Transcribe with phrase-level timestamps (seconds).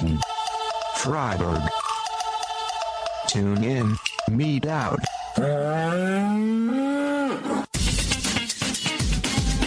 [0.00, 0.20] Liberation.
[0.94, 1.62] Freiburg.
[3.28, 3.98] Tune in,
[4.30, 5.00] meet out.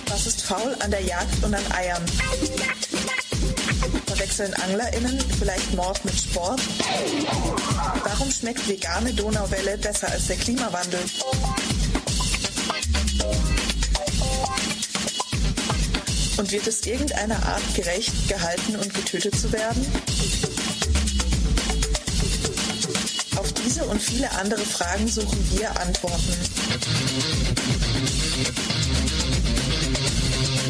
[0.10, 2.06] Was ist faul an der Jagd und an Eiern?
[4.06, 6.62] Verwechseln AnglerInnen vielleicht Mord mit Sport?
[8.04, 11.00] Warum schmeckt vegane Donauwelle besser als der Klimawandel?
[16.38, 19.84] Und wird es irgendeiner Art gerecht, gehalten und getötet zu werden?
[23.88, 26.34] Und viele andere Fragen suchen wir Antworten.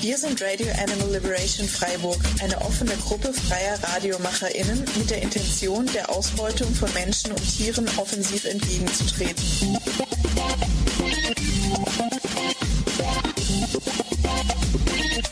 [0.02, 6.10] Wir sind Radio Animal Liberation Freiburg, eine offene Gruppe freier RadiomacherInnen mit der Intention, der
[6.10, 9.44] Ausbeutung von Menschen und Tieren offensiv entgegenzutreten.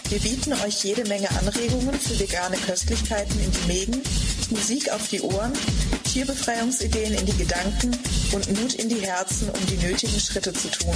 [0.10, 4.02] Wir bieten euch jede Menge Anregungen für vegane Köstlichkeiten in die Mägen,
[4.50, 5.54] Musik auf die Ohren,
[6.16, 7.92] Tierbefreiungsideen in die Gedanken
[8.32, 10.96] und Mut in die Herzen, um die nötigen Schritte zu tun.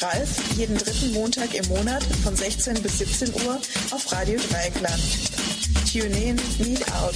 [0.00, 3.54] Ralf, jeden dritten Montag im Monat von 16 bis 17 Uhr
[3.92, 5.00] auf Radio Dreieckland.
[5.92, 7.14] Tune in, meet out.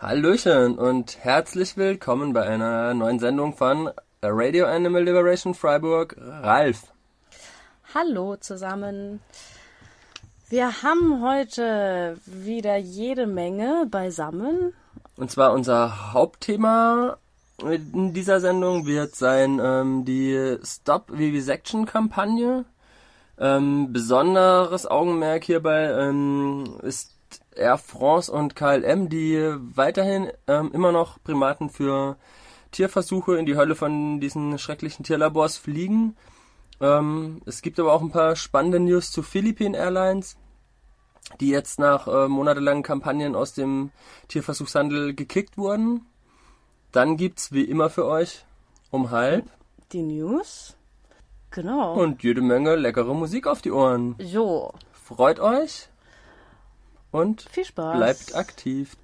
[0.00, 3.88] Hallöchen und herzlich willkommen bei einer neuen Sendung von
[4.20, 6.16] Radio Animal Liberation Freiburg.
[6.18, 6.92] Ralf.
[7.94, 9.20] Hallo zusammen.
[10.48, 14.72] Wir haben heute wieder jede Menge beisammen.
[15.16, 17.16] Und zwar unser Hauptthema
[17.64, 22.64] in dieser Sendung wird sein ähm, die Stop Vivisection Kampagne.
[23.38, 27.16] Ähm, besonderes Augenmerk hierbei ähm, ist
[27.56, 32.18] Air France und KLM, die weiterhin ähm, immer noch Primaten für
[32.70, 36.16] Tierversuche in die Hölle von diesen schrecklichen Tierlabors fliegen.
[36.80, 40.36] Ähm, es gibt aber auch ein paar spannende News zu Philippine Airlines,
[41.40, 43.90] die jetzt nach äh, monatelangen Kampagnen aus dem
[44.28, 46.06] Tierversuchshandel gekickt wurden.
[46.92, 48.44] Dann gibt's wie immer für euch
[48.90, 49.44] um halb
[49.92, 50.76] die News.
[51.50, 51.94] Genau.
[51.94, 54.16] Und jede Menge leckere Musik auf die Ohren.
[54.18, 54.72] Jo.
[54.92, 55.88] Freut euch
[57.12, 57.96] und viel Spaß.
[57.96, 58.96] Bleibt aktiv.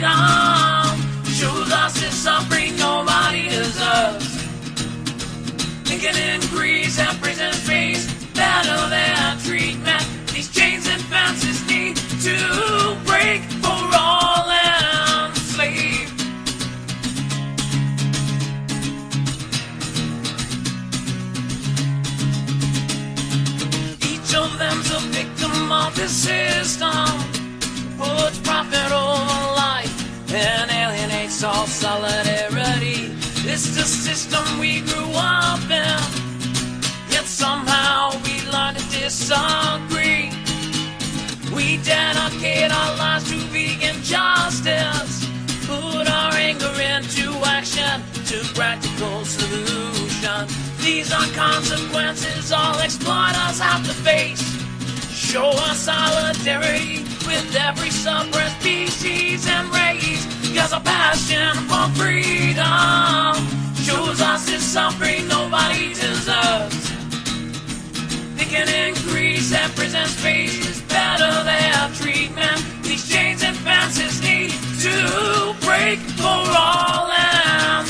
[0.00, 4.36] freedom shows us in suffering nobody deserves.
[5.92, 10.02] It can increase and prison space, better their treatment.
[10.32, 14.50] These chains and fences need to break for all
[15.28, 16.12] enslaved.
[24.02, 27.04] Each of them's a victim of the system,
[27.98, 29.49] puts profit over
[30.32, 33.10] and alienates all solidarity.
[33.42, 36.00] It's the system we grew up in,
[37.10, 40.30] yet somehow we learn to disagree.
[41.54, 45.26] We dedicate our lives to vegan justice,
[45.66, 50.46] put our anger into action to practical solution.
[50.78, 54.42] These are consequences all exploiters have to face.
[55.10, 60.24] Show our solidarity with every subreddit species and race.
[60.42, 63.34] Because a passion for freedom
[63.86, 66.82] shows us it's something nobody deserves.
[68.36, 72.58] They can increase and present spaces better their treatment.
[72.82, 74.50] These chains and fences need
[74.84, 77.86] to break for all and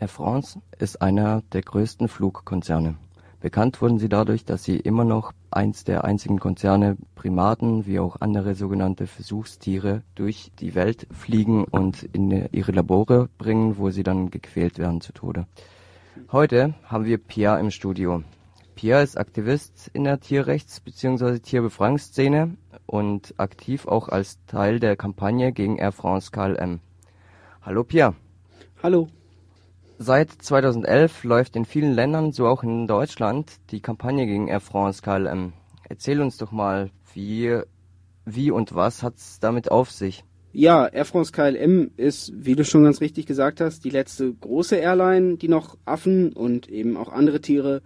[0.00, 2.96] Air France ist einer der größten Flugkonzerne.
[3.40, 8.20] Bekannt wurden sie dadurch, dass sie immer noch eins der einzigen Konzerne Primaten wie auch
[8.20, 14.30] andere sogenannte Versuchstiere durch die Welt fliegen und in ihre Labore bringen, wo sie dann
[14.30, 15.46] gequält werden zu Tode.
[16.32, 18.22] Heute haben wir Pierre im Studio.
[18.74, 21.40] Pierre ist Aktivist in der Tierrechts- bzw.
[21.40, 22.56] Tierbefreiungsszene
[22.86, 26.80] und aktiv auch als Teil der Kampagne gegen Air France KLM.
[27.62, 28.14] Hallo Pierre.
[28.80, 29.08] Hallo.
[30.00, 35.02] Seit 2011 läuft in vielen Ländern, so auch in Deutschland, die Kampagne gegen Air France
[35.02, 35.54] KLM.
[35.88, 37.58] Erzähl uns doch mal, wie,
[38.24, 40.22] wie und was hat's damit auf sich?
[40.52, 44.76] Ja, Air France KLM ist, wie du schon ganz richtig gesagt hast, die letzte große
[44.76, 47.82] Airline, die noch Affen und eben auch andere Tiere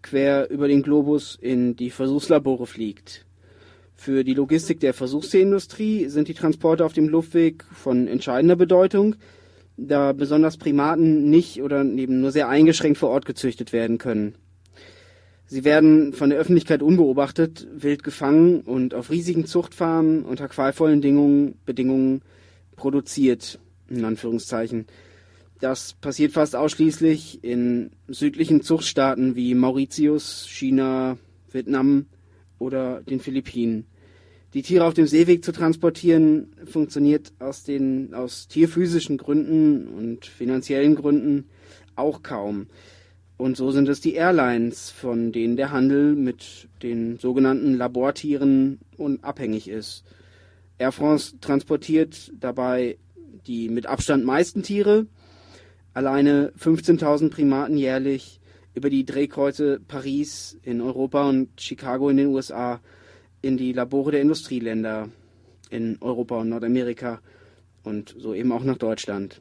[0.00, 3.26] quer über den Globus in die Versuchslabore fliegt.
[3.94, 9.16] Für die Logistik der Versuchstierindustrie sind die Transporte auf dem Luftweg von entscheidender Bedeutung,
[9.76, 14.34] da besonders Primaten nicht oder eben nur sehr eingeschränkt vor Ort gezüchtet werden können.
[15.46, 21.56] Sie werden von der Öffentlichkeit unbeobachtet, wild gefangen und auf riesigen Zuchtfarmen unter qualvollen Bedingungen,
[21.66, 22.22] Bedingungen
[22.76, 23.58] produziert,
[23.90, 24.86] in Anführungszeichen.
[25.60, 31.18] Das passiert fast ausschließlich in südlichen Zuchtstaaten wie Mauritius, China,
[31.50, 32.06] Vietnam
[32.58, 33.86] oder den Philippinen.
[34.54, 40.94] Die Tiere auf dem Seeweg zu transportieren funktioniert aus den aus tierphysischen Gründen und finanziellen
[40.94, 41.48] Gründen
[41.96, 42.66] auch kaum.
[43.38, 49.68] Und so sind es die Airlines, von denen der Handel mit den sogenannten Labortieren unabhängig
[49.68, 50.04] ist.
[50.76, 52.98] Air France transportiert dabei
[53.46, 55.06] die mit Abstand meisten Tiere,
[55.94, 58.38] alleine 15.000 Primaten jährlich
[58.74, 62.80] über die Drehkreuze Paris in Europa und Chicago in den USA
[63.42, 65.08] in die Labore der Industrieländer
[65.70, 67.20] in Europa und Nordamerika
[67.82, 69.40] und so eben auch nach Deutschland.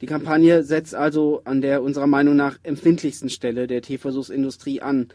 [0.00, 5.08] Die Kampagne setzt also an der unserer Meinung nach empfindlichsten Stelle der Tierversuchsindustrie an,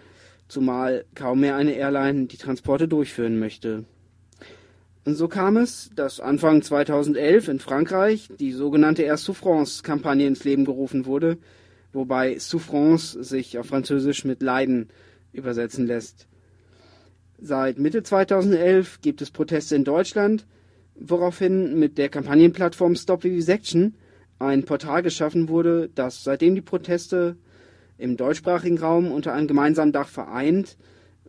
[0.47, 3.83] zumal kaum mehr eine Airline die Transporte durchführen möchte.
[5.03, 10.65] Und so kam es, dass Anfang 2011 in Frankreich die sogenannte Air Souffrance-Kampagne ins Leben
[10.65, 11.37] gerufen wurde,
[11.93, 14.89] wobei Souffrance sich auf Französisch mit Leiden
[15.31, 16.27] übersetzen lässt.
[17.39, 20.47] Seit Mitte 2011 gibt es Proteste in Deutschland,
[20.95, 23.95] woraufhin mit der Kampagnenplattform Stop Vivisection
[24.39, 27.37] ein Portal geschaffen wurde, das seitdem die Proteste
[27.97, 30.77] im deutschsprachigen Raum unter einem gemeinsamen Dach vereint,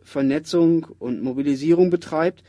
[0.01, 2.43] Vernetzung und Mobilisierung betreibt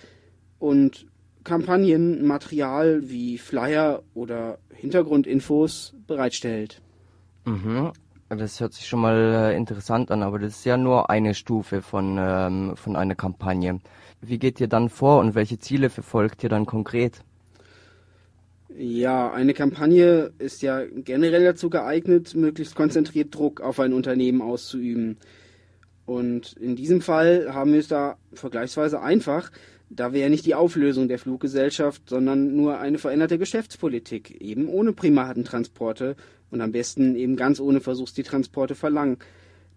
[0.59, 1.07] und
[1.45, 6.81] Kampagnenmaterial wie Flyer oder Hintergrundinfos bereitstellt.
[7.45, 7.93] Mhm.
[8.31, 11.83] Das hört sich schon mal äh, interessant an, aber das ist ja nur eine Stufe
[11.83, 13.81] von, ähm, von einer Kampagne.
[14.21, 17.25] Wie geht ihr dann vor und welche Ziele verfolgt ihr dann konkret?
[18.79, 25.17] Ja, eine Kampagne ist ja generell dazu geeignet, möglichst konzentriert Druck auf ein Unternehmen auszuüben.
[26.07, 29.51] Und in diesem Fall haben wir es da vergleichsweise einfach,
[29.91, 36.17] da ja nicht die Auflösung der Fluggesellschaft, sondern nur eine veränderte Geschäftspolitik, eben ohne Primatentransporte
[36.51, 39.19] und am besten eben ganz ohne Versuchs die Transporte verlangen.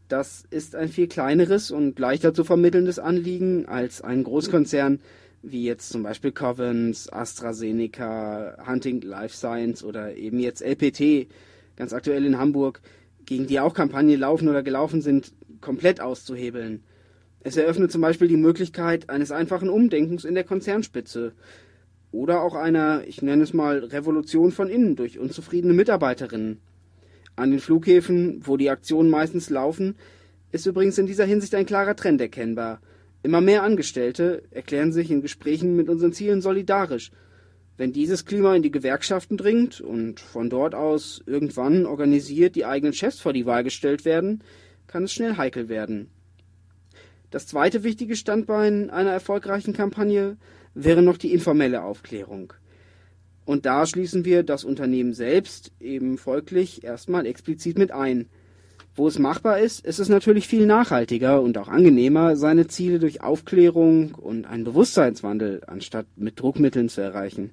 [0.07, 4.99] Das ist ein viel kleineres und leichter zu vermittelndes Anliegen als ein Großkonzern
[5.43, 11.27] wie jetzt zum Beispiel Covens, AstraZeneca, Hunting Life Science oder eben jetzt LPT,
[11.75, 12.81] ganz aktuell in Hamburg,
[13.25, 16.83] gegen die auch Kampagnen laufen oder gelaufen sind, komplett auszuhebeln.
[17.45, 21.33] Es eröffnet zum Beispiel die Möglichkeit eines einfachen Umdenkens in der Konzernspitze
[22.11, 26.59] oder auch einer, ich nenne es mal, Revolution von innen durch unzufriedene Mitarbeiterinnen.
[27.35, 29.95] An den Flughäfen, wo die Aktionen meistens laufen,
[30.51, 32.79] ist übrigens in dieser Hinsicht ein klarer Trend erkennbar.
[33.23, 37.11] Immer mehr Angestellte erklären sich in Gesprächen mit unseren Zielen solidarisch.
[37.75, 42.93] Wenn dieses Klima in die Gewerkschaften dringt und von dort aus irgendwann organisiert die eigenen
[42.93, 44.43] Chefs vor die Wahl gestellt werden,
[44.85, 46.09] kann es schnell heikel werden.
[47.33, 50.37] Das zweite wichtige Standbein einer erfolgreichen Kampagne
[50.75, 52.53] wäre noch die informelle Aufklärung.
[53.43, 58.27] Und da schließen wir das Unternehmen selbst eben folglich erstmal explizit mit ein.
[58.93, 63.21] Wo es machbar ist, ist es natürlich viel nachhaltiger und auch angenehmer, seine Ziele durch
[63.23, 67.49] Aufklärung und einen Bewusstseinswandel anstatt mit Druckmitteln zu erreichen.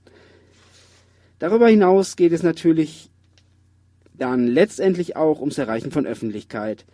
[1.39, 3.09] Darüber hinaus geht es natürlich
[4.13, 6.85] dann letztendlich auch ums Erreichen von Öffentlichkeit.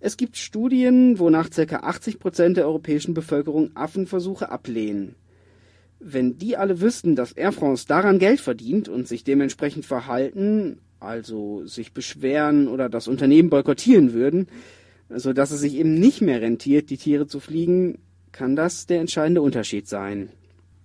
[0.00, 1.76] Es gibt Studien, wonach ca.
[1.76, 5.16] 80 Prozent der europäischen Bevölkerung Affenversuche ablehnen.
[5.98, 11.66] Wenn die alle wüssten, dass Air France daran Geld verdient und sich dementsprechend verhalten, also
[11.66, 14.46] sich beschweren oder das Unternehmen boykottieren würden,
[15.08, 17.98] so dass es sich eben nicht mehr rentiert, die Tiere zu fliegen,
[18.30, 20.28] kann das der entscheidende Unterschied sein.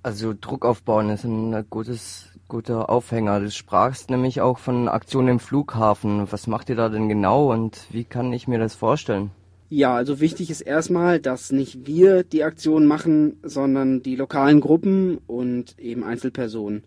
[0.03, 3.39] Also Druck aufbauen ist ein gutes, guter Aufhänger.
[3.39, 6.29] Du sprachst nämlich auch von Aktionen im Flughafen.
[6.29, 9.31] Was macht ihr da denn genau und wie kann ich mir das vorstellen?
[9.69, 15.19] Ja, also wichtig ist erstmal, dass nicht wir die Aktion machen, sondern die lokalen Gruppen
[15.25, 16.83] und eben Einzelpersonen.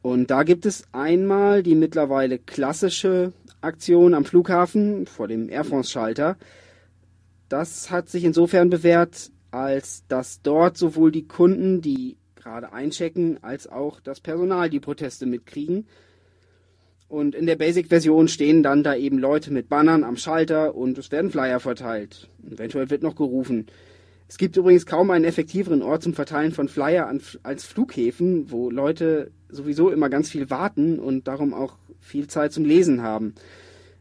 [0.00, 3.32] Und da gibt es einmal die mittlerweile klassische
[3.62, 6.36] Aktion am Flughafen vor dem Air France Schalter.
[7.48, 13.66] Das hat sich insofern bewährt, als dass dort sowohl die Kunden, die gerade einchecken, als
[13.66, 15.86] auch das Personal die Proteste mitkriegen.
[17.08, 21.10] Und in der Basic-Version stehen dann da eben Leute mit Bannern am Schalter und es
[21.10, 22.28] werden Flyer verteilt.
[22.46, 23.66] Eventuell wird noch gerufen.
[24.28, 27.10] Es gibt übrigens kaum einen effektiveren Ort zum Verteilen von Flyer
[27.42, 32.64] als Flughäfen, wo Leute sowieso immer ganz viel warten und darum auch viel Zeit zum
[32.64, 33.34] Lesen haben.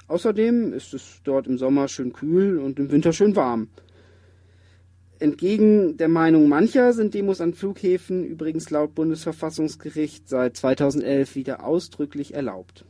[0.08, 3.70] Außerdem ist es dort im Sommer schön kühl und im Winter schön warm.
[5.20, 12.34] Entgegen der Meinung mancher sind Demos an Flughäfen übrigens laut Bundesverfassungsgericht seit 2011 wieder ausdrücklich
[12.34, 12.86] erlaubt.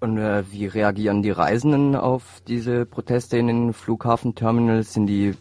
[0.00, 4.92] Und äh, wie reagieren die Reisenden auf diese Proteste in den Flughafenterminals?
[4.92, 5.32] Sind die,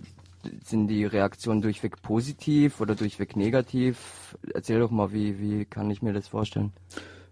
[0.64, 4.38] sind die Reaktionen durchweg positiv oder durchweg negativ?
[4.54, 6.72] Erzähl doch mal, wie, wie kann ich mir das vorstellen?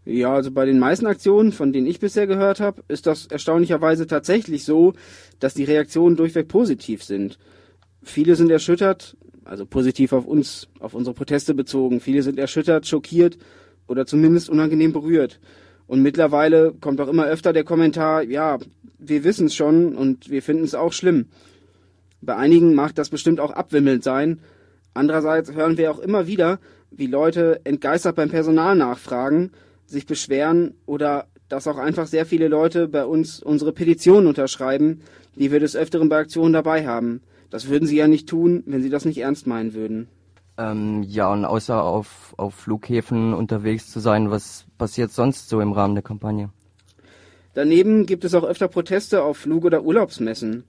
[0.05, 4.05] Ja, also bei den meisten Aktionen, von denen ich bisher gehört habe, ist das erstaunlicherweise
[4.05, 4.93] tatsächlich so,
[5.39, 7.39] dass die Reaktionen durchweg positiv sind.
[8.03, 11.99] Viele sind erschüttert, also positiv auf uns, auf unsere Proteste bezogen.
[11.99, 13.37] Viele sind erschüttert, schockiert
[13.87, 15.39] oder zumindest unangenehm berührt.
[15.87, 18.57] Und mittlerweile kommt auch immer öfter der Kommentar, ja,
[18.99, 21.27] wir wissen es schon und wir finden es auch schlimm.
[22.21, 24.39] Bei einigen mag das bestimmt auch abwimmelnd sein.
[24.93, 26.59] Andererseits hören wir auch immer wieder,
[26.91, 29.51] wie Leute entgeistert beim Personal nachfragen,
[29.85, 35.01] sich beschweren oder dass auch einfach sehr viele Leute bei uns unsere Petitionen unterschreiben,
[35.35, 37.21] die wir des Öfteren bei Aktionen dabei haben.
[37.53, 40.07] Das würden sie ja nicht tun, wenn sie das nicht ernst meinen würden.
[40.57, 45.71] Ähm, ja, und außer auf, auf Flughäfen unterwegs zu sein, was passiert sonst so im
[45.71, 46.49] Rahmen der Kampagne?
[47.53, 50.63] Daneben gibt es auch öfter Proteste auf Flug- oder Urlaubsmessen.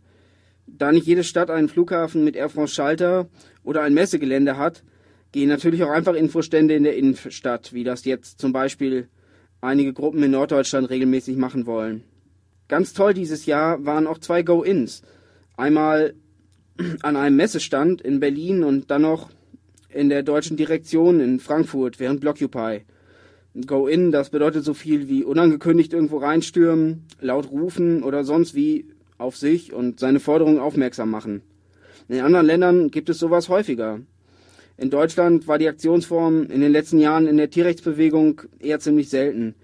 [0.66, 3.28] Da nicht jede Stadt einen Flughafen mit Air France Schalter
[3.62, 4.84] oder ein Messegelände hat,
[5.32, 9.08] gehen natürlich auch einfach Infostände in der Innenstadt, wie das jetzt zum Beispiel
[9.62, 12.04] einige Gruppen in Norddeutschland regelmäßig machen wollen.
[12.68, 15.00] Ganz toll dieses Jahr waren auch zwei Go-Ins.
[15.56, 16.14] Einmal
[17.02, 19.30] an einem Messestand in Berlin und dann noch
[19.88, 22.82] in der deutschen Direktion in Frankfurt während Blockupy.
[23.66, 28.86] Go in, das bedeutet so viel wie unangekündigt irgendwo reinstürmen, laut rufen oder sonst wie
[29.16, 31.42] auf sich und seine Forderungen aufmerksam machen.
[32.08, 34.00] In anderen Ländern gibt es sowas häufiger.
[34.76, 39.54] In Deutschland war die Aktionsform in den letzten Jahren in der Tierrechtsbewegung eher ziemlich selten.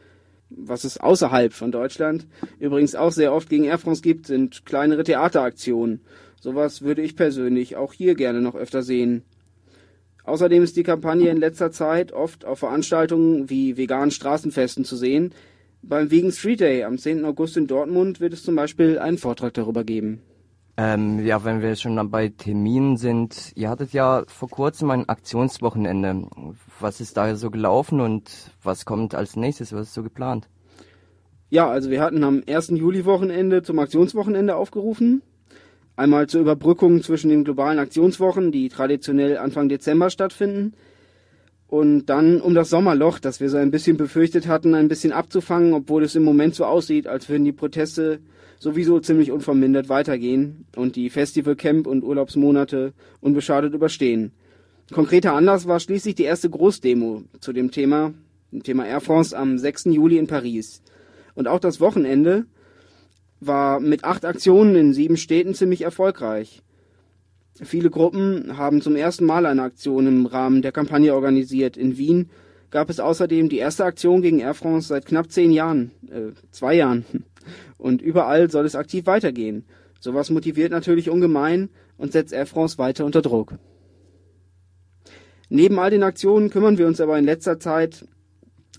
[0.50, 2.26] Was es außerhalb von Deutschland
[2.60, 6.00] übrigens auch sehr oft gegen Air France gibt, sind kleinere Theateraktionen.
[6.40, 9.22] Sowas würde ich persönlich auch hier gerne noch öfter sehen.
[10.24, 15.34] Außerdem ist die Kampagne in letzter Zeit oft auf Veranstaltungen wie veganen Straßenfesten zu sehen.
[15.82, 17.24] Beim Vegan Street Day am 10.
[17.24, 20.20] August in Dortmund wird es zum Beispiel einen Vortrag darüber geben.
[20.76, 26.26] Ähm, ja, wenn wir schon bei Terminen sind, ihr hattet ja vor kurzem ein Aktionswochenende.
[26.78, 28.30] Was ist da so gelaufen und
[28.62, 29.74] was kommt als nächstes?
[29.74, 30.48] Was ist so geplant?
[31.50, 32.68] Ja, also wir hatten am 1.
[32.68, 35.22] Juli-Wochenende zum Aktionswochenende aufgerufen.
[36.00, 40.72] Einmal zur Überbrückung zwischen den globalen Aktionswochen, die traditionell Anfang Dezember stattfinden.
[41.66, 45.74] Und dann um das Sommerloch, das wir so ein bisschen befürchtet hatten, ein bisschen abzufangen,
[45.74, 48.20] obwohl es im Moment so aussieht, als würden die Proteste
[48.58, 54.32] sowieso ziemlich unvermindert weitergehen und die Festivalcamp und Urlaubsmonate unbeschadet überstehen.
[54.90, 58.14] Konkreter Anlass war schließlich die erste Großdemo zu dem Thema,
[58.52, 59.84] dem Thema Air France am 6.
[59.84, 60.80] Juli in Paris.
[61.34, 62.46] Und auch das Wochenende
[63.40, 66.62] war mit acht Aktionen in sieben Städten ziemlich erfolgreich.
[67.62, 71.76] Viele Gruppen haben zum ersten Mal eine Aktion im Rahmen der Kampagne organisiert.
[71.76, 72.30] In Wien
[72.70, 76.74] gab es außerdem die erste Aktion gegen Air France seit knapp zehn Jahren, äh, zwei
[76.74, 77.04] Jahren.
[77.78, 79.64] Und überall soll es aktiv weitergehen.
[79.98, 81.68] Sowas motiviert natürlich ungemein
[81.98, 83.54] und setzt Air France weiter unter Druck.
[85.50, 88.06] Neben all den Aktionen kümmern wir uns aber in letzter Zeit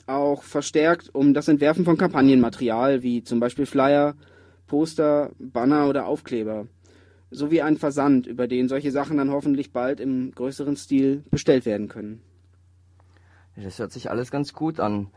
[0.07, 4.15] auch verstärkt um das Entwerfen von Kampagnenmaterial, wie zum Beispiel Flyer,
[4.71, 6.65] Poster, Banner oder Aufkleber,
[7.29, 11.89] sowie einen Versand, über den solche Sachen dann hoffentlich bald im größeren Stil bestellt werden
[11.89, 12.21] können.
[13.57, 15.07] Das hört sich alles ganz gut an.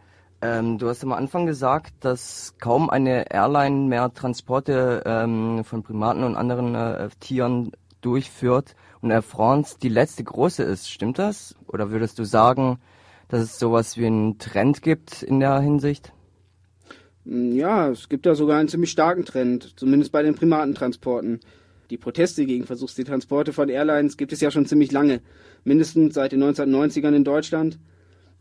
[0.42, 6.24] Ähm, du hast am Anfang gesagt, dass kaum eine Airline mehr Transporte ähm, von Primaten
[6.24, 10.90] und anderen äh, Tieren durchführt und Air France die letzte große ist.
[10.90, 11.54] Stimmt das?
[11.68, 12.80] Oder würdest du sagen,
[13.28, 16.12] dass es sowas wie einen Trend gibt in der Hinsicht?
[17.24, 21.40] Ja, es gibt da sogar einen ziemlich starken Trend, zumindest bei den Primatentransporten.
[21.90, 25.20] Die Proteste gegen Versuchstransporte von Airlines gibt es ja schon ziemlich lange,
[25.64, 27.78] mindestens seit den 1990ern in Deutschland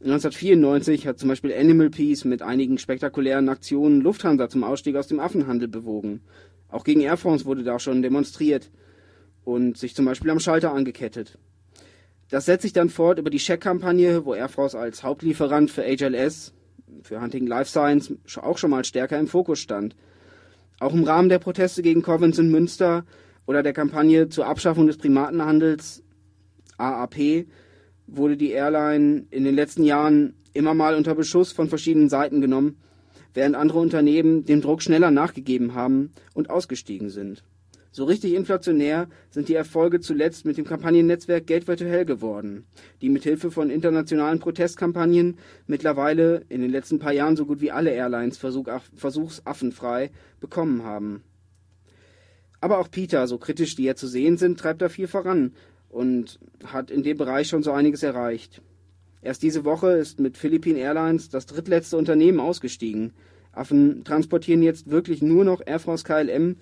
[0.03, 5.21] 1994 hat zum Beispiel Animal Peace mit einigen spektakulären Aktionen Lufthansa zum Ausstieg aus dem
[5.21, 6.19] Affenhandel bewogen.
[6.67, 8.69] Auch gegen Air France wurde da schon demonstriert
[9.45, 11.37] und sich zum Beispiel am Schalter angekettet.
[12.29, 16.51] Das setzt sich dann fort über die Check-Kampagne, wo Air France als Hauptlieferant für HLS,
[17.01, 19.95] für Hunting Life Science, auch schon mal stärker im Fokus stand.
[20.79, 23.05] Auch im Rahmen der Proteste gegen Covens in Münster
[23.45, 26.03] oder der Kampagne zur Abschaffung des Primatenhandels
[26.77, 27.45] AAP
[28.07, 32.77] wurde die Airline in den letzten Jahren immer mal unter Beschuss von verschiedenen Seiten genommen,
[33.33, 37.43] während andere Unternehmen dem Druck schneller nachgegeben haben und ausgestiegen sind.
[37.95, 42.65] So richtig inflationär sind die Erfolge zuletzt mit dem Kampagnennetzwerk to Hell geworden,
[43.03, 47.69] die mit Hilfe von internationalen Protestkampagnen mittlerweile in den letzten paar Jahren so gut wie
[47.69, 51.21] alle Airlines versuchsaffenfrei bekommen haben.
[52.61, 55.53] Aber auch Peter, so kritisch die ja zu sehen sind, treibt da viel voran,
[55.89, 58.63] und hat in dem Bereich schon so einiges erreicht.
[59.21, 63.13] Erst diese Woche ist mit Philippine Airlines das drittletzte Unternehmen ausgestiegen.
[63.51, 66.57] Affen transportieren jetzt wirklich nur noch Air France KLM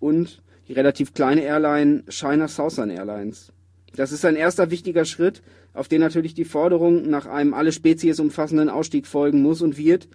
[0.00, 0.42] und
[0.72, 3.52] die relativ kleine Airline China Southern Airlines.
[3.94, 5.42] Das ist ein erster wichtiger Schritt,
[5.74, 10.08] auf den natürlich die Forderung nach einem alle Spezies umfassenden Ausstieg folgen muss und wird.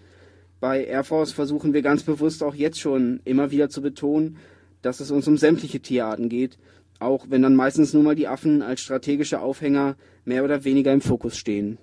[0.59, 4.37] Bei Air France versuchen wir ganz bewusst auch jetzt schon immer wieder zu betonen,
[4.81, 6.57] dass es uns um sämtliche Tierarten geht
[6.99, 11.01] auch wenn dann meistens nur mal die Affen als strategische Aufhänger mehr oder weniger im
[11.01, 11.77] Fokus stehen.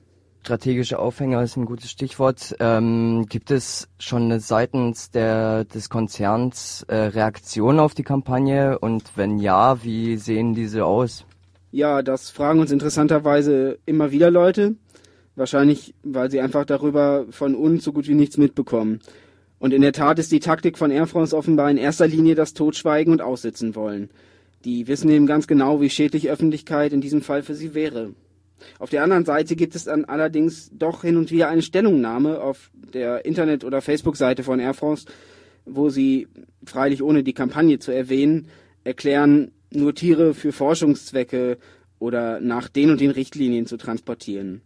[0.45, 2.55] Strategische Aufhänger ist ein gutes Stichwort.
[2.61, 9.39] Ähm, gibt es schon seitens der, des Konzerns äh, Reaktionen auf die Kampagne und wenn
[9.39, 11.25] ja, wie sehen diese aus?
[11.73, 14.75] Ja, das fragen uns interessanterweise immer wieder Leute.
[15.35, 19.01] Wahrscheinlich, weil sie einfach darüber von uns so gut wie nichts mitbekommen.
[19.59, 22.53] Und in der Tat ist die Taktik von Air France offenbar in erster Linie das
[22.53, 24.11] Totschweigen und Aussitzen wollen.
[24.67, 28.13] Die wissen eben ganz genau, wie schädlich Öffentlichkeit in diesem Fall für sie wäre.
[28.79, 32.71] Auf der anderen Seite gibt es dann allerdings doch hin und wieder eine Stellungnahme auf
[32.93, 35.07] der Internet- oder Facebook-Seite von Air France,
[35.65, 36.29] wo sie,
[36.65, 38.49] freilich ohne die Kampagne zu erwähnen,
[38.85, 41.59] erklären, nur Tiere für Forschungszwecke
[41.99, 44.61] oder nach den und den Richtlinien zu transportieren.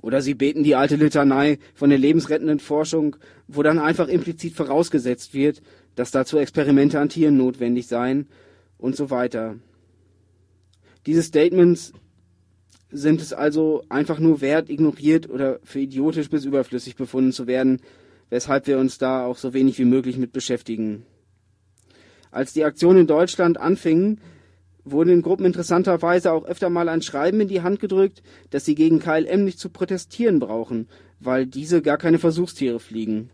[0.00, 5.34] Oder sie beten die alte Litanei von der lebensrettenden Forschung, wo dann einfach implizit vorausgesetzt
[5.34, 5.62] wird,
[5.94, 8.26] dass dazu Experimente an Tieren notwendig seien
[8.78, 9.56] und so weiter.
[11.06, 11.92] Diese Statements
[12.90, 17.80] sind es also einfach nur wert, ignoriert oder für idiotisch bis überflüssig befunden zu werden,
[18.30, 21.04] weshalb wir uns da auch so wenig wie möglich mit beschäftigen.
[22.30, 24.20] Als die Aktion in Deutschland anfingen,
[24.84, 28.74] wurden in Gruppen interessanterweise auch öfter mal ein Schreiben in die Hand gedrückt, dass sie
[28.74, 33.30] gegen KLM nicht zu protestieren brauchen, weil diese gar keine Versuchstiere fliegen.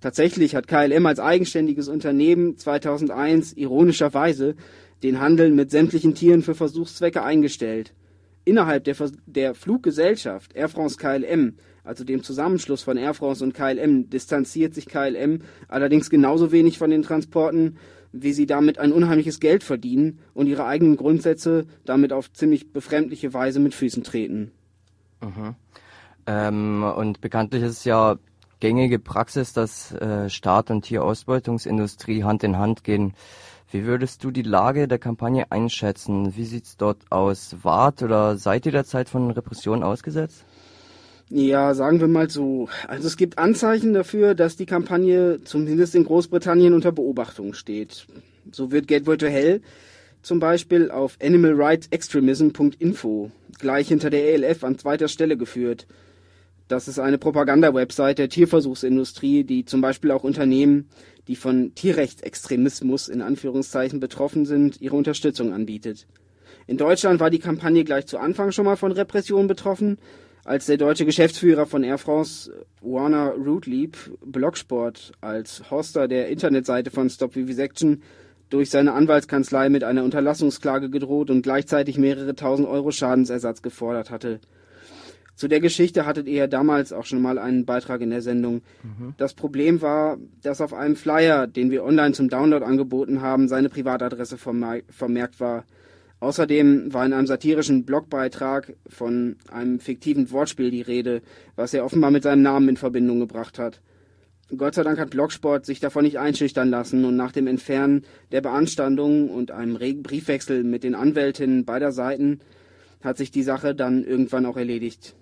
[0.00, 4.54] Tatsächlich hat KLM als eigenständiges Unternehmen 2001 ironischerweise
[5.02, 7.92] den Handel mit sämtlichen Tieren für Versuchszwecke eingestellt.
[8.46, 8.94] Innerhalb der,
[9.26, 14.86] der Fluggesellschaft Air France KLM, also dem Zusammenschluss von Air France und KLM, distanziert sich
[14.86, 17.76] KLM allerdings genauso wenig von den Transporten,
[18.12, 23.34] wie sie damit ein unheimliches Geld verdienen und ihre eigenen Grundsätze damit auf ziemlich befremdliche
[23.34, 24.52] Weise mit Füßen treten.
[26.28, 28.16] Ähm, und bekanntlich ist es ja
[28.60, 33.14] gängige Praxis, dass äh, Staat und Tierausbeutungsindustrie Hand in Hand gehen.
[33.76, 36.34] Wie würdest du die Lage der Kampagne einschätzen?
[36.34, 37.56] Wie sieht's dort aus?
[37.60, 40.46] Wart oder seid ihr derzeit von Repression ausgesetzt?
[41.28, 42.70] Ja, sagen wir mal so.
[42.88, 48.06] Also es gibt Anzeichen dafür, dass die Kampagne zumindest in Großbritannien unter Beobachtung steht.
[48.50, 49.60] So wird Gateway to Hell
[50.22, 55.86] zum Beispiel auf animalrightsextremism.info gleich hinter der ELF an zweiter Stelle geführt.
[56.68, 60.88] Das ist eine Propaganda-Website der Tierversuchsindustrie, die zum Beispiel auch Unternehmen,
[61.28, 66.08] die von Tierrechtsextremismus in Anführungszeichen betroffen sind, ihre Unterstützung anbietet.
[66.66, 69.98] In Deutschland war die Kampagne gleich zu Anfang schon mal von Repression betroffen,
[70.44, 77.10] als der deutsche Geschäftsführer von Air France, Warner Rootleap, Blocksport als Hoster der Internetseite von
[77.10, 78.02] Stop Vivisection
[78.48, 84.40] durch seine Anwaltskanzlei mit einer Unterlassungsklage gedroht und gleichzeitig mehrere tausend Euro Schadensersatz gefordert hatte.
[85.36, 88.62] Zu der Geschichte hattet ihr ja damals auch schon mal einen Beitrag in der Sendung.
[89.18, 93.68] Das Problem war, dass auf einem Flyer, den wir online zum Download angeboten haben, seine
[93.68, 95.64] Privatadresse vermer- vermerkt war.
[96.20, 101.20] Außerdem war in einem satirischen Blogbeitrag von einem fiktiven Wortspiel die Rede,
[101.54, 103.82] was er offenbar mit seinem Namen in Verbindung gebracht hat.
[104.56, 108.40] Gott sei Dank hat Blogsport sich davon nicht einschüchtern lassen und nach dem Entfernen der
[108.40, 112.40] Beanstandung und einem regen Briefwechsel mit den Anwältinnen beider Seiten
[113.02, 115.14] hat sich die Sache dann irgendwann auch erledigt.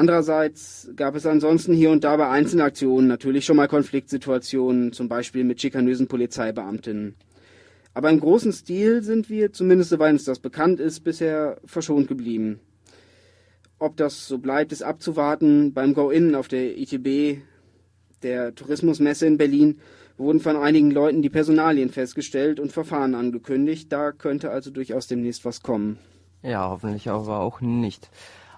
[0.00, 5.44] Andererseits gab es ansonsten hier und da bei Einzelaktionen natürlich schon mal Konfliktsituationen, zum Beispiel
[5.44, 7.16] mit schikanösen Polizeibeamtinnen.
[7.92, 12.60] Aber im großen Stil sind wir, zumindest soweit uns das bekannt ist, bisher verschont geblieben.
[13.78, 15.74] Ob das so bleibt, ist abzuwarten.
[15.74, 17.42] Beim Go-In auf der ITB,
[18.22, 19.80] der Tourismusmesse in Berlin,
[20.16, 23.92] wurden von einigen Leuten die Personalien festgestellt und Verfahren angekündigt.
[23.92, 25.98] Da könnte also durchaus demnächst was kommen.
[26.42, 28.08] Ja, hoffentlich aber auch nicht.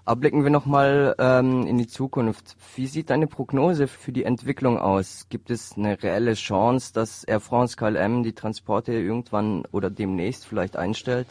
[0.04, 2.56] Aber blicken wir nochmal ähm, in die Zukunft.
[2.74, 5.26] Wie sieht deine Prognose für die Entwicklung aus?
[5.28, 10.76] Gibt es eine reelle Chance, dass Air France KLM die Transporte irgendwann oder demnächst vielleicht
[10.76, 11.28] einstellt?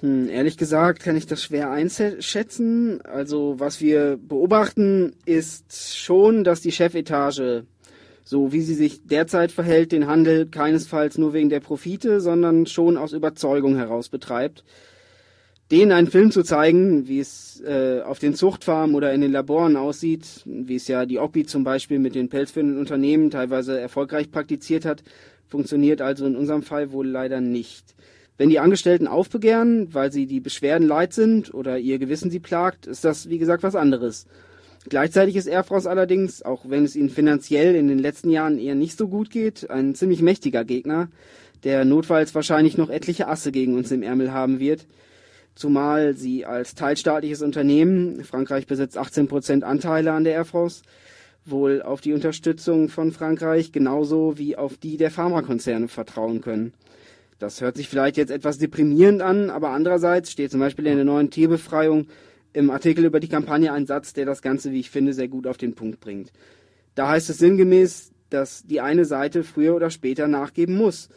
[0.00, 3.00] Hm, ehrlich gesagt kann ich das schwer einschätzen.
[3.02, 7.64] Also was wir beobachten, ist schon, dass die Chefetage,
[8.22, 12.98] so wie sie sich derzeit verhält, den Handel keinesfalls nur wegen der Profite, sondern schon
[12.98, 14.62] aus Überzeugung heraus betreibt.
[15.70, 19.76] Denen einen Film zu zeigen, wie es äh, auf den Zuchtfarmen oder in den Laboren
[19.76, 24.86] aussieht, wie es ja die Oppi zum Beispiel mit den pelzführenden Unternehmen teilweise erfolgreich praktiziert
[24.86, 25.02] hat,
[25.46, 27.94] funktioniert also in unserem Fall wohl leider nicht.
[28.38, 32.86] Wenn die Angestellten aufbegehren, weil sie die Beschwerden leid sind oder ihr Gewissen sie plagt,
[32.86, 34.26] ist das wie gesagt was anderes.
[34.88, 38.76] Gleichzeitig ist Air France allerdings, auch wenn es ihnen finanziell in den letzten Jahren eher
[38.76, 41.08] nicht so gut geht, ein ziemlich mächtiger Gegner,
[41.64, 44.86] der notfalls wahrscheinlich noch etliche Asse gegen uns im Ärmel haben wird,
[45.58, 50.82] zumal sie als teilstaatliches Unternehmen, Frankreich besitzt 18% Anteile an der Air France,
[51.44, 56.72] wohl auf die Unterstützung von Frankreich genauso wie auf die der Pharmakonzerne vertrauen können.
[57.38, 61.04] Das hört sich vielleicht jetzt etwas deprimierend an, aber andererseits steht zum Beispiel in der
[61.04, 62.06] neuen Tierbefreiung
[62.52, 65.46] im Artikel über die Kampagne ein Satz, der das Ganze, wie ich finde, sehr gut
[65.46, 66.32] auf den Punkt bringt.
[66.94, 71.08] Da heißt es sinngemäß, dass die eine Seite früher oder später nachgeben muss.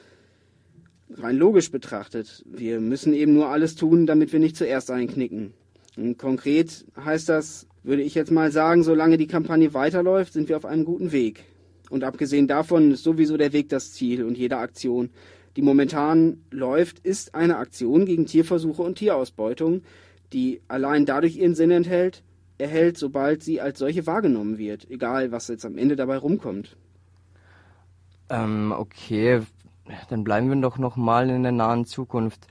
[1.17, 2.43] Rein logisch betrachtet.
[2.45, 5.53] Wir müssen eben nur alles tun, damit wir nicht zuerst einknicken.
[5.97, 10.57] Und konkret heißt das, würde ich jetzt mal sagen, solange die Kampagne weiterläuft, sind wir
[10.57, 11.43] auf einem guten Weg.
[11.89, 15.09] Und abgesehen davon ist sowieso der Weg das Ziel und jede Aktion,
[15.57, 19.81] die momentan läuft, ist eine Aktion gegen Tierversuche und Tierausbeutung,
[20.31, 22.23] die allein dadurch ihren Sinn enthält,
[22.57, 26.77] erhält, sobald sie als solche wahrgenommen wird, egal was jetzt am Ende dabei rumkommt.
[28.29, 29.41] Ähm, okay,
[30.09, 32.47] dann bleiben wir doch noch mal in der nahen Zukunft.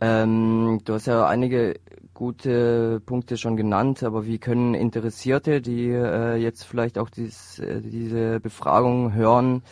[0.00, 1.76] Ähm, du hast ja einige
[2.12, 7.80] gute Punkte schon genannt, aber wie können Interessierte, die äh, jetzt vielleicht auch dies, äh,
[7.80, 9.62] diese Befragung hören,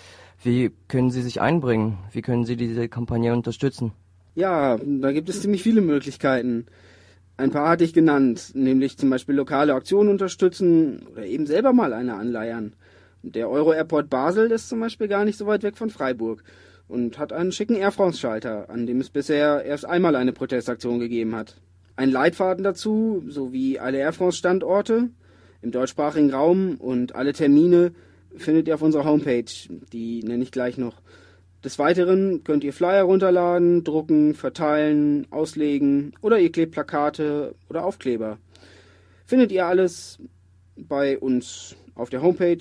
[0.43, 1.99] wie können sie sich einbringen?
[2.12, 3.93] Wie können sie diese Kampagne unterstützen?
[4.35, 6.67] Ja, da gibt es ziemlich viele Möglichkeiten.
[7.37, 11.93] Ein paar hatte ich genannt, nämlich zum Beispiel lokale Aktionen unterstützen oder eben selber mal
[11.93, 12.75] eine anleiern.
[13.23, 16.45] Der Euro Airport Basel ist zum Beispiel gar nicht so weit weg von Freiburg
[16.88, 20.99] und hat einen schicken Air France Schalter, an dem es bisher erst einmal eine Protestaktion
[20.99, 21.57] gegeben hat.
[21.97, 25.11] Ein Leitfaden dazu, sowie alle Air France Standorte
[25.62, 27.92] im deutschsprachigen Raum und alle Termine
[28.37, 29.44] findet ihr auf unserer Homepage.
[29.92, 31.01] Die nenne ich gleich noch.
[31.64, 38.38] Des Weiteren könnt ihr Flyer runterladen, drucken, verteilen, auslegen oder ihr klebt Plakate oder Aufkleber.
[39.25, 40.18] Findet ihr alles
[40.77, 42.59] bei uns auf der Homepage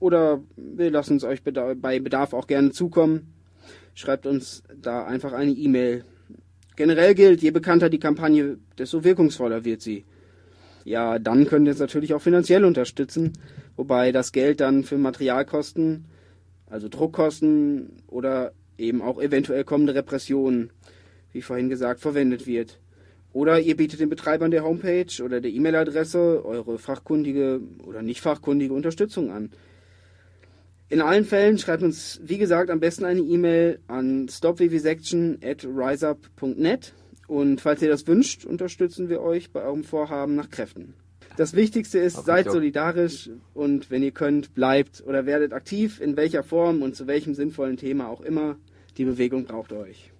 [0.00, 3.32] oder wir lassen es euch bei Bedarf auch gerne zukommen.
[3.94, 6.04] Schreibt uns da einfach eine E-Mail.
[6.76, 10.04] Generell gilt, je bekannter die Kampagne, desto wirkungsvoller wird sie.
[10.84, 13.34] Ja, dann könnt ihr es natürlich auch finanziell unterstützen,
[13.76, 16.06] wobei das Geld dann für Materialkosten
[16.72, 20.70] also Druckkosten oder eben auch eventuell kommende Repressionen,
[21.32, 22.80] wie vorhin gesagt, verwendet wird.
[23.34, 28.72] Oder ihr bietet den Betreibern der Homepage oder der E-Mail-Adresse eure fachkundige oder nicht fachkundige
[28.72, 29.50] Unterstützung an.
[30.92, 36.92] In allen Fällen schreibt uns, wie gesagt, am besten eine E-Mail an stopvvsection at riseup.net
[37.26, 40.92] und falls ihr das wünscht, unterstützen wir euch bei eurem Vorhaben nach Kräften.
[41.38, 46.42] Das Wichtigste ist, seid solidarisch und wenn ihr könnt, bleibt oder werdet aktiv, in welcher
[46.42, 48.56] Form und zu welchem sinnvollen Thema auch immer.
[48.98, 50.12] Die Bewegung braucht euch.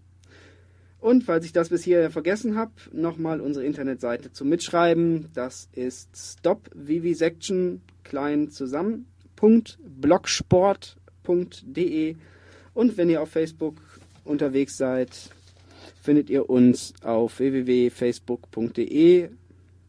[1.01, 5.29] Und falls ich das bis hier vergessen habe, nochmal unsere Internetseite zum Mitschreiben.
[5.35, 9.12] Das ist stopvivisection klein zusammen
[9.43, 12.17] .blogsport.de
[12.75, 13.75] und wenn ihr auf Facebook
[14.25, 15.11] unterwegs seid,
[16.01, 19.29] findet ihr uns auf www.facebook.de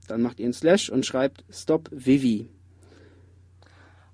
[0.08, 2.50] dann macht ihr einen Slash und schreibt Stop Vivi.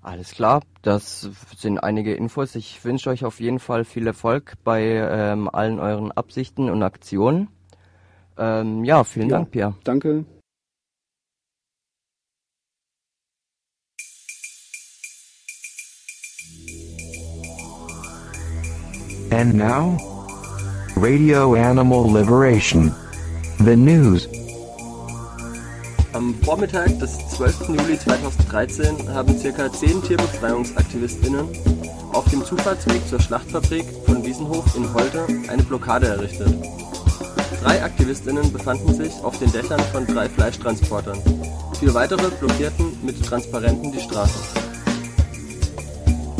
[0.02, 2.54] Alles klar, das sind einige Infos.
[2.54, 7.48] Ich wünsche euch auf jeden Fall viel Erfolg bei ähm, allen euren Absichten und Aktionen.
[8.38, 9.74] Ähm, ja, vielen ja, Dank, Pierre.
[9.84, 10.24] Danke.
[19.32, 19.96] And now,
[20.96, 22.92] Radio Animal Liberation.
[23.58, 24.26] The news.
[26.12, 27.68] Am Vormittag des 12.
[27.68, 29.72] Juli 2013 haben ca.
[29.72, 31.46] 10 TierbefreiungsaktivistInnen
[32.12, 36.52] auf dem Zufahrtsweg zur Schlachtfabrik von Wiesenhof in Holte eine Blockade errichtet.
[37.62, 41.18] Drei AktivistInnen befanden sich auf den Dächern von drei Fleischtransportern.
[41.78, 44.40] Vier weitere blockierten mit Transparenten die Straße.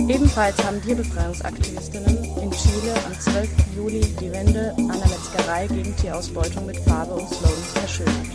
[0.08, 2.19] Ebenfalls haben Tierbefreiungsaktivistinnen in
[2.62, 3.48] Chile am 12.
[3.74, 8.26] Juli die Wände einer Metzgerei gegen Tierausbeutung mit Farbe und Slogans verschönert.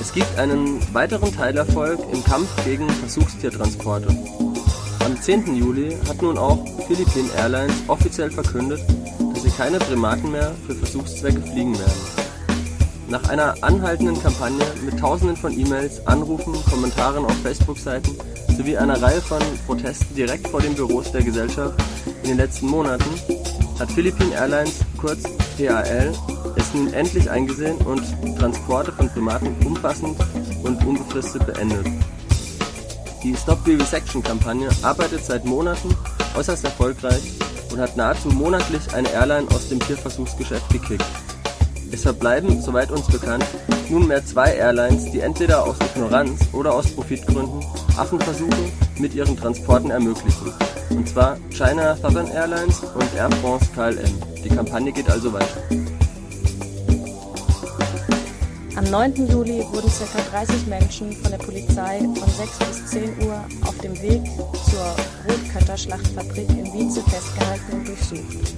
[0.00, 4.08] Es gibt einen weiteren Teilerfolg im Kampf gegen Versuchstiertransporte.
[5.04, 5.56] Am 10.
[5.56, 8.80] Juli hat nun auch Philippine Airlines offiziell verkündet,
[9.34, 12.22] dass sie keine Primaten mehr für Versuchszwecke fliegen werden.
[13.08, 18.16] Nach einer anhaltenden Kampagne mit tausenden von E-Mails, Anrufen, Kommentaren auf Facebook-Seiten
[18.56, 21.82] sowie einer Reihe von Protesten direkt vor den Büros der Gesellschaft
[22.22, 23.04] in den letzten Monaten
[23.78, 25.22] hat Philippine Airlines, kurz
[25.56, 26.12] PAL,
[26.56, 28.02] es nun endlich eingesehen und
[28.38, 30.16] Transporte von Primaten umfassend
[30.62, 31.86] und unbefristet beendet.
[33.22, 35.94] Die Stop Vivisection-Kampagne arbeitet seit Monaten
[36.36, 37.22] äußerst erfolgreich
[37.72, 41.04] und hat nahezu monatlich eine Airline aus dem Tierversuchsgeschäft gekickt.
[41.90, 43.44] Es verbleiben, soweit uns bekannt,
[43.90, 47.62] nunmehr zwei Airlines, die entweder aus Ignoranz oder aus Profitgründen
[47.96, 50.52] Affenversuche mit ihren Transporten ermöglichen.
[50.96, 54.42] Und zwar China Southern Airlines und Air France KLM.
[54.44, 55.62] Die Kampagne geht also weiter.
[58.76, 59.28] Am 9.
[59.28, 60.38] Juli wurden ca.
[60.38, 64.22] 30 Menschen von der Polizei von 6 bis 10 Uhr auf dem Weg
[64.70, 64.96] zur
[65.28, 68.54] Rotkötter-Schlachtfabrik in Wietze festgehalten und durchsucht.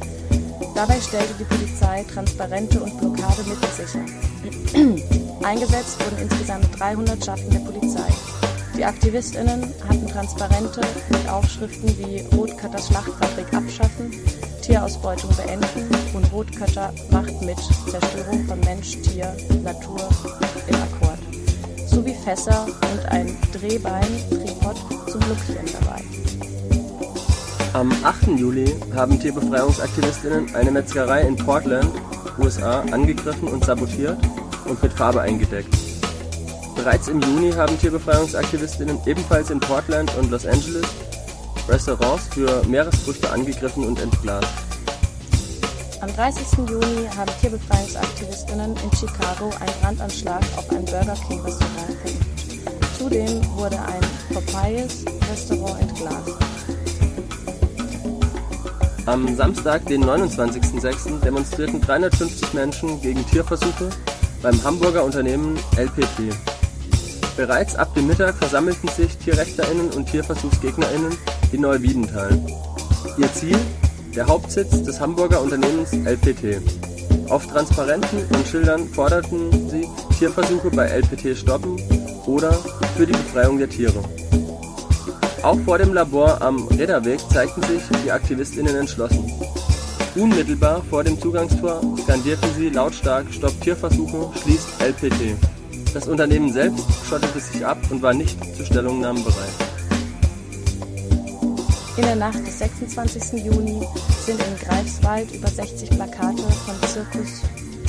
[0.74, 4.04] Dabei stellte die Polizei Transparente und Blockademittel sicher.
[5.44, 8.08] Eingesetzt wurden insgesamt 300 Schaffen der Polizei.
[8.76, 14.12] Die AktivistInnen hatten Transparente mit Aufschriften wie Rotkötters Schlachtfabrik abschaffen,
[14.62, 17.58] Tierausbeutung beenden und Rotkötter macht mit
[17.88, 20.08] Zerstörung von Mensch, Tier, Natur
[20.66, 21.18] im Akkord.
[21.86, 24.76] Sowie Fässer und ein Drehbein, Tripod
[25.08, 26.02] zum Blockieren dabei.
[27.74, 28.38] Am 8.
[28.38, 31.92] Juli haben Tierbefreiungsaktivistinnen eine Metzgerei in Portland,
[32.38, 34.18] USA, angegriffen und sabotiert
[34.64, 35.83] und mit Farbe eingedeckt.
[36.84, 40.84] Bereits im Juni haben Tierbefreiungsaktivistinnen ebenfalls in Portland und Los Angeles
[41.66, 44.52] Restaurants für Meeresfrüchte angegriffen und entglast.
[46.02, 46.68] Am 30.
[46.68, 52.98] Juni haben Tierbefreiungsaktivistinnen in Chicago einen Brandanschlag auf ein Burger King Restaurant verübt.
[52.98, 54.02] Zudem wurde ein
[54.34, 56.32] Popeyes Restaurant entglast.
[59.06, 63.88] Am Samstag, den 29.06., demonstrierten 350 Menschen gegen Tierversuche
[64.42, 66.53] beim Hamburger Unternehmen LPT.
[67.36, 71.16] Bereits ab dem Mittag versammelten sich TierrechterInnen und TierversuchsgegnerInnen
[71.52, 72.40] in Neuwiedental.
[73.18, 73.58] Ihr Ziel?
[74.14, 76.62] Der Hauptsitz des Hamburger Unternehmens LPT.
[77.28, 81.80] Auf Transparenten und Schildern forderten sie Tierversuche bei LPT stoppen
[82.26, 82.52] oder
[82.96, 84.04] für die Befreiung der Tiere.
[85.42, 89.30] Auch vor dem Labor am Räderweg zeigten sich die AktivistInnen entschlossen.
[90.14, 95.36] Unmittelbar vor dem Zugangstor skandierten sie lautstark Stopp Tierversuche, schließt LPT.
[95.94, 99.54] Das Unternehmen selbst schottete sich ab und war nicht zu Stellungnahmen bereit.
[101.96, 103.44] In der Nacht des 26.
[103.44, 103.86] Juni
[104.26, 107.42] sind in Greifswald über 60 Plakate von Zirkus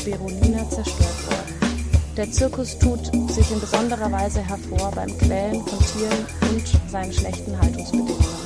[0.06, 1.82] Berolina zerstört worden.
[2.16, 7.60] Der Zirkus tut sich in besonderer Weise hervor beim Quälen von Tieren und seinen schlechten
[7.60, 8.46] Haltungsbedingungen.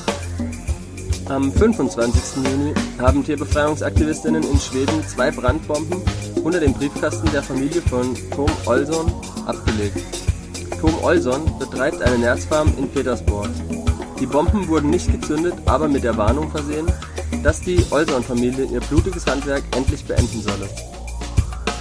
[1.26, 2.46] Am 25.
[2.46, 6.02] Juni haben Tierbefreiungsaktivistinnen in Schweden zwei Brandbomben
[6.44, 9.12] unter dem Briefkasten der Familie von Tom Olson
[9.50, 9.98] abgelegt.
[10.80, 13.50] Tom Olson betreibt eine Nerzfarm in Petersburg.
[14.20, 16.88] Die Bomben wurden nicht gezündet, aber mit der Warnung versehen,
[17.44, 20.70] dass die Olson-Familie ihr blutiges Handwerk endlich beenden solle.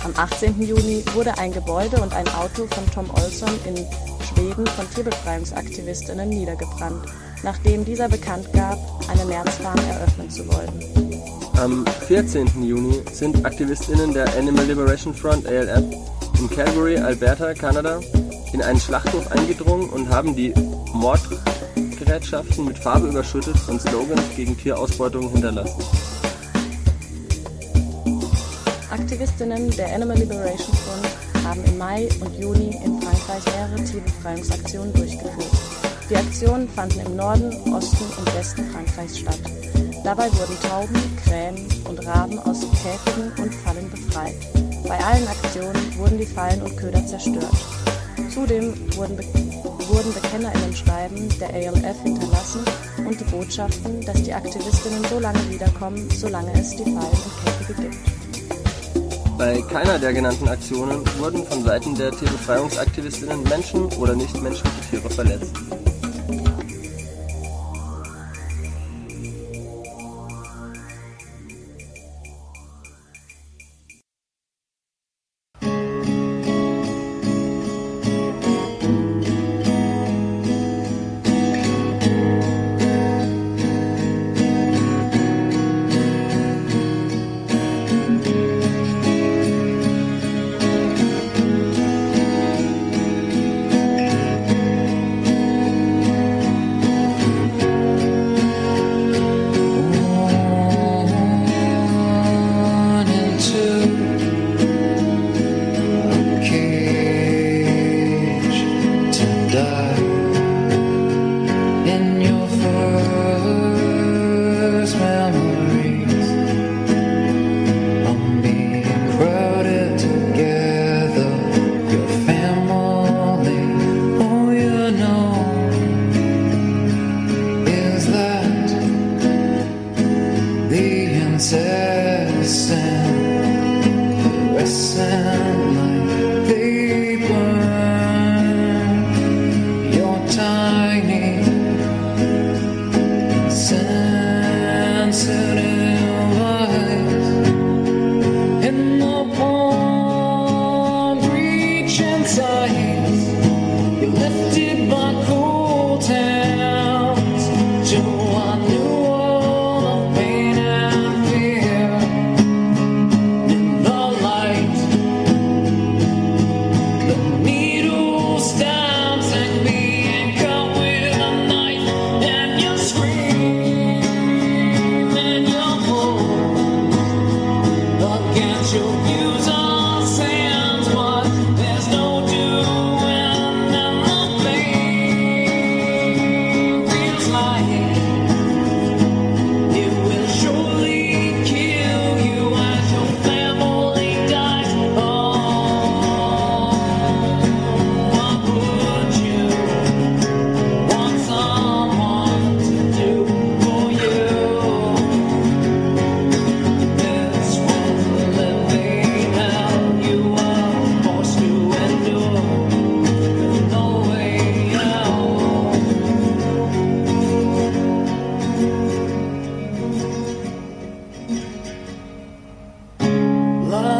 [0.05, 0.61] Am 18.
[0.63, 3.77] Juni wurde ein Gebäude und ein Auto von Tom Olson in
[4.25, 7.07] Schweden von Tierbefreiungsaktivistinnen niedergebrannt,
[7.43, 8.79] nachdem dieser bekannt gab,
[9.11, 11.23] eine Nerzfarm eröffnen zu wollen.
[11.61, 12.47] Am 14.
[12.63, 15.85] Juni sind AktivistInnen der Animal Liberation Front ALF
[16.39, 18.01] in Calgary, Alberta, Kanada,
[18.53, 20.55] in einen Schlachthof eingedrungen und haben die
[20.93, 25.83] Mordgerätschaften mit Farbe überschüttet und Slogans gegen Tierausbeutung hinterlassen.
[28.91, 35.51] Aktivistinnen der Animal Liberation Front haben im Mai und Juni in Frankreich mehrere Tierbefreiungsaktionen durchgeführt.
[36.11, 39.41] Die Aktionen fanden im Norden, Osten und Westen Frankreichs statt.
[40.05, 44.68] Dabei wurden Tauben, Krähen und Raben aus Käfigen und Fallen befreit.
[44.87, 47.57] Bei allen Aktionen wurden die Fallen und Köder zerstört.
[48.33, 49.25] Zudem wurden, Be
[49.89, 52.61] wurden BekennerInnen-Schreiben der ALF hinterlassen
[52.99, 57.83] und die Botschaften, dass die Aktivistinnen so lange wiederkommen, solange es die Fallen und Käfige
[57.83, 59.39] gibt.
[59.39, 65.55] Bei keiner der genannten Aktionen wurden von Seiten der Tierbefreiungsaktivistinnen Menschen oder nichtmenschliche Tiere verletzt.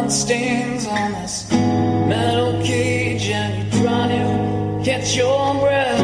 [0.09, 5.99] Stains on this metal cage and you try to catch your breath.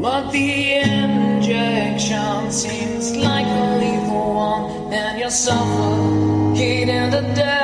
[0.00, 7.59] But the injection seems like a lethal one, and you're suffocating to death.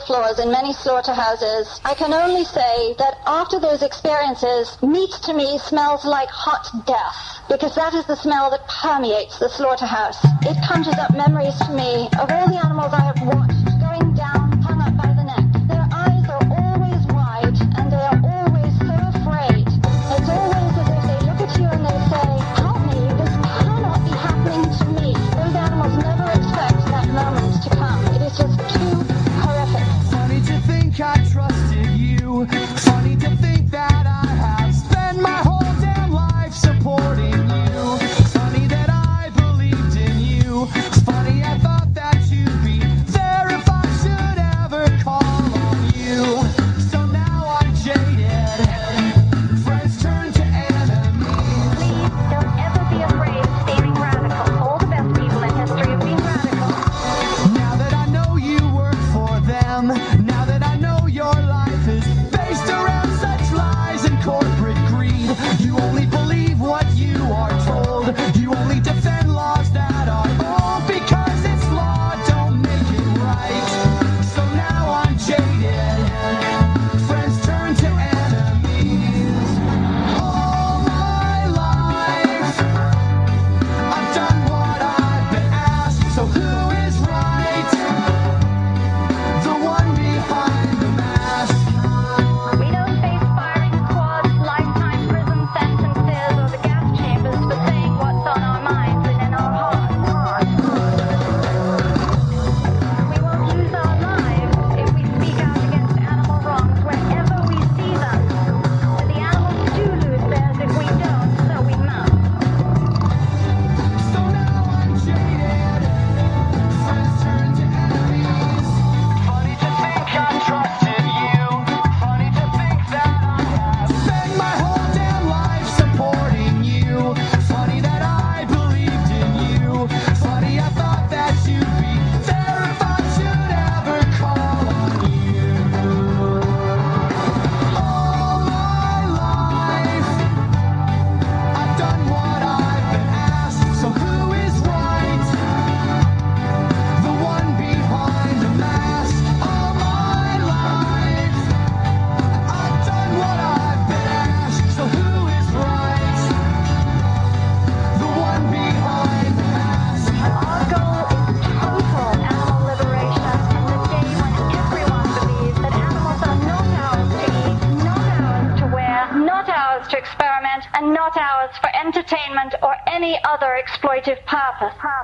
[0.00, 5.58] floors in many slaughterhouses, I can only say that after those experiences, meat to me
[5.58, 10.18] smells like hot death, because that is the smell that permeates the slaughterhouse.
[10.42, 13.45] It conjures up memories to me of all the animals I have watched.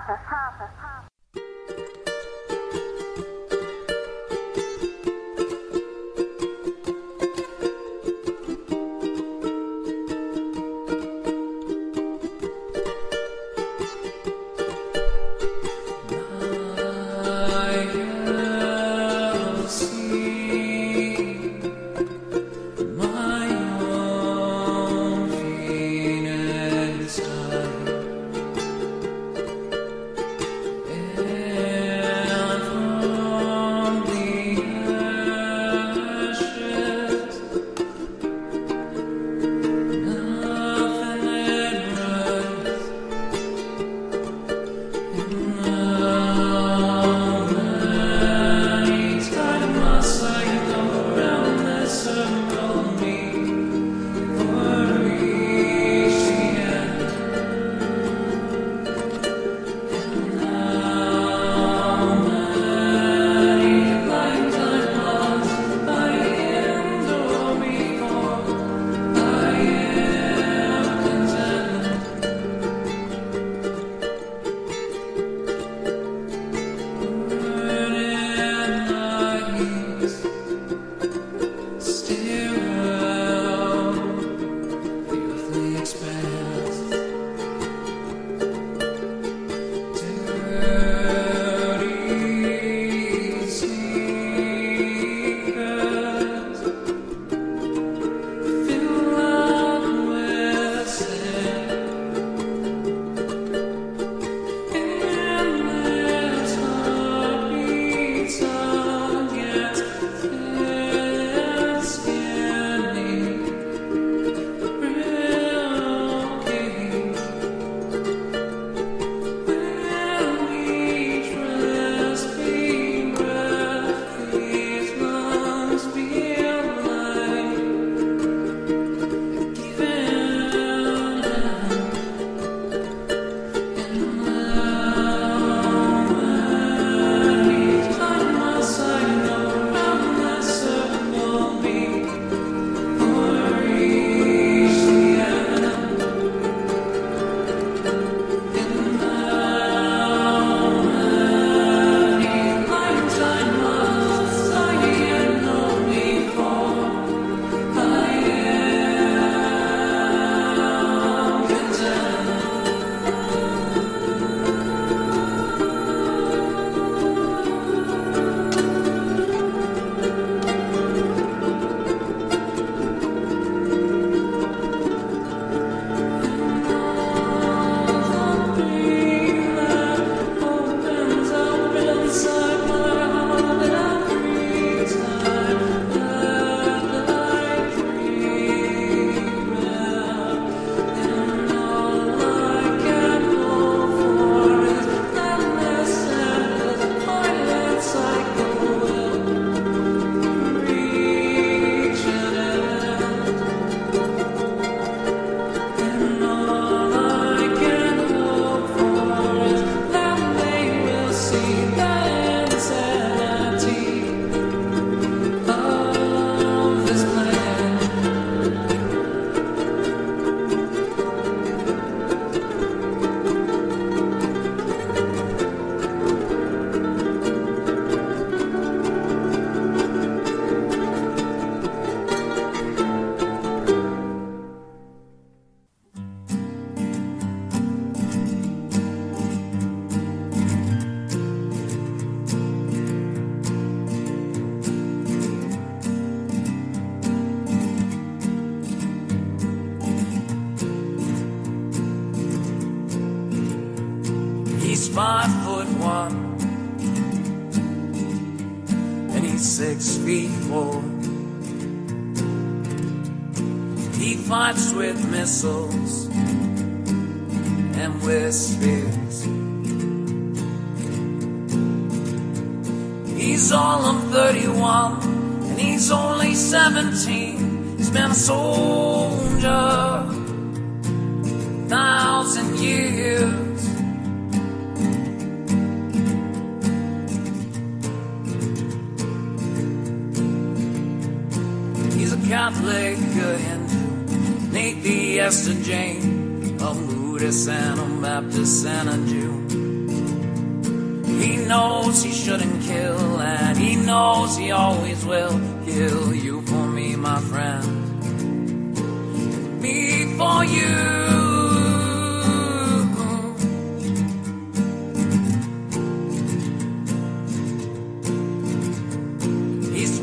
[0.09, 0.32] office.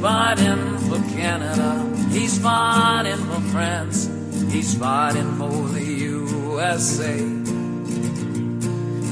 [0.01, 1.85] Fighting for Canada.
[2.09, 4.09] He's fighting for France.
[4.51, 7.17] He's fighting for the USA.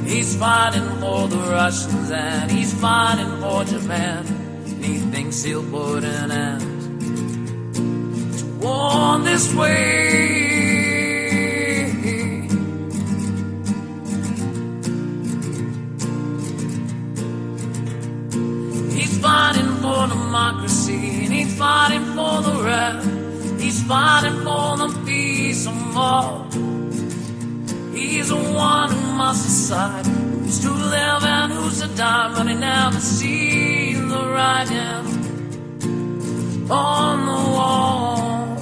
[0.09, 4.25] He's fighting for the Russians and he's fighting for Japan.
[4.81, 7.75] He thinks he'll put an end
[8.37, 10.47] to war this way.
[21.57, 23.01] Fighting for the right.
[23.59, 26.43] He's fighting for the peace of all.
[27.91, 32.53] He's the one who must decide who's to live and who's to die, but he
[32.53, 35.17] never sees the writing
[36.69, 38.55] on the wall.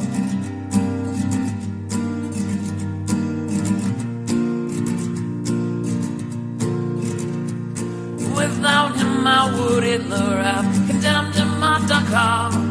[8.38, 12.65] Without him, how would Hitler have condemned him at Dachau?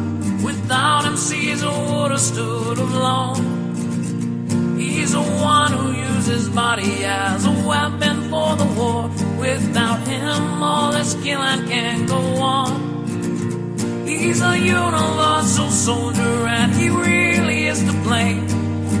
[0.65, 4.75] Without him, Caesar would have stood alone.
[4.79, 9.11] He's the one who uses body as a weapon for the war.
[9.37, 14.07] Without him, all this killing can't go on.
[14.07, 18.47] He's a universal soldier, and he really is to blame.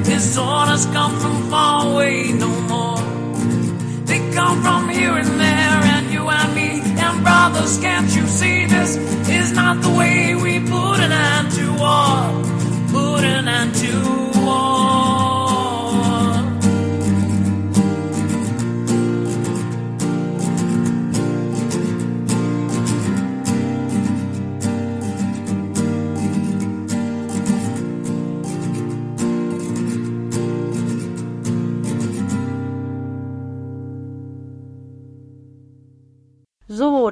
[0.05, 3.01] His orders come from far away, no more.
[4.05, 8.67] They come from here and there, and you and me, and brothers, can't you see
[8.67, 8.97] this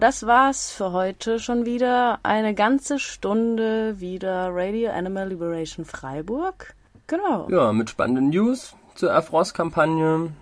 [0.03, 2.19] das war's für heute schon wieder.
[2.23, 6.75] Eine ganze Stunde wieder Radio Animal Liberation Freiburg.
[7.07, 7.47] Genau.
[7.49, 10.33] Ja, mit spannenden News zur Air France-Kampagne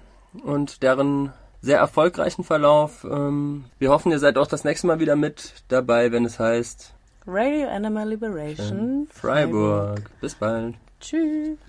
[0.44, 1.32] und deren
[1.62, 3.04] sehr erfolgreichen Verlauf.
[3.04, 6.96] Ähm, wir hoffen, ihr seid auch das nächste Mal wieder mit dabei, wenn es heißt
[7.28, 10.10] Radio Animal Liberation Freiburg.
[10.22, 10.74] Bis bald.
[11.00, 11.60] Tschüss.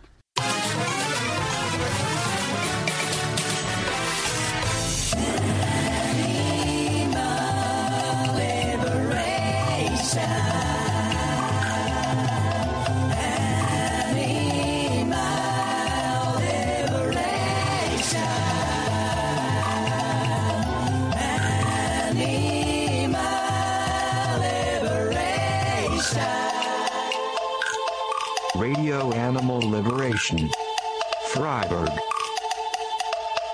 [31.29, 31.89] Freiburg.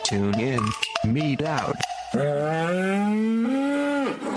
[0.02, 0.60] Tune in,
[1.04, 1.76] meet out.